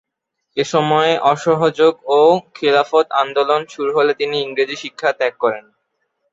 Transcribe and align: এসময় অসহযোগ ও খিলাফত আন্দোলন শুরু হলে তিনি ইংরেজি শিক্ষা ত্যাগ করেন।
এসময় 0.57 1.13
অসহযোগ 1.31 1.93
ও 2.11 2.21
খিলাফত 2.55 3.07
আন্দোলন 3.21 3.61
শুরু 3.69 3.91
হলে 3.97 4.11
তিনি 4.13 4.35
ইংরেজি 4.39 4.75
শিক্ষা 4.83 5.09
ত্যাগ 5.19 5.33
করেন। 5.43 5.65